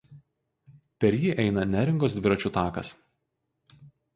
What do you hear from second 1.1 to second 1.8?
jį eina